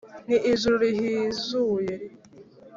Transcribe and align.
ni 0.27 0.37
ijuru 0.51 0.75
rihizuye 0.83 1.95